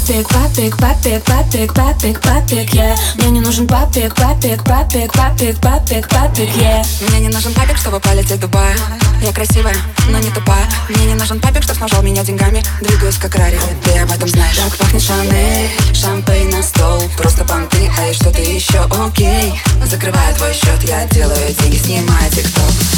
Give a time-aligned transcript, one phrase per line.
[0.00, 0.76] папик, папик,
[1.24, 7.20] папик, папик, папик, yeah Мне не нужен папик, папик, папик, папик, папик, папик, yeah Мне
[7.20, 8.74] не нужен папик, чтобы полететь в Дубай
[9.22, 9.74] Я красивая,
[10.08, 13.98] но не тупая Мне не нужен папик, чтоб снабжал меня деньгами Двигаюсь как Рари, ты
[13.98, 18.80] об этом знаешь Так пахнет Шанель, шампейн на стол Просто понты, а и что-то еще
[19.06, 22.89] окей Закрываю твой счет, я делаю деньги, снимаю тикток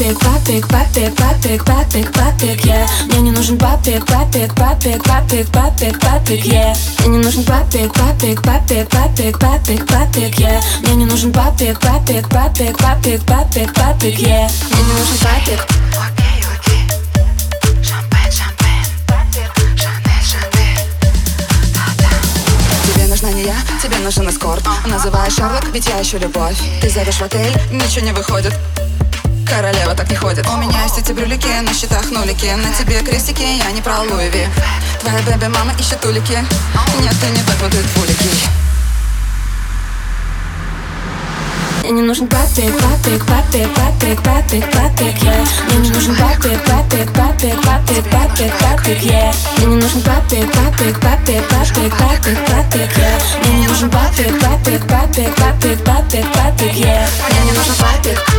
[0.00, 6.00] папик, папик, папик, папик, папик, папик, yeah Мне не нужен папик, папик, папик, папик, папик,
[6.00, 11.32] папик, yeah Мне не нужен папик, папик, папик, папик, папик, папик, yeah Мне не нужен
[11.32, 15.60] папик, папик, папик, папик, папик, папик, yeah Мне не нужен папик,
[23.08, 27.22] нужна не я, тебе нужен эскорт Называй Шерлок, ведь я ищу любовь Ты зовешь в
[27.22, 28.54] отель, ничего не выходит
[29.50, 33.42] Королева так не ходит У меня есть эти брюлики, на счетах нулики На тебе крестики,
[33.42, 34.46] я не про Louis V.
[35.00, 36.38] Твоя baby mama ищет улики
[37.00, 38.30] Нет, ты не так вот и двуликий
[41.82, 47.12] Мне не нужен папик, папик, папик, папик, папик, папик, yeah Мне не нужен папик, папик,
[47.12, 53.20] папик, папик, папик, папик, yeah Мне не нужен папик, папик, папик, папик, папик, папик, yeah
[53.42, 58.29] Мне не нужен папик, папик, папик, папик, папик, папик, yeah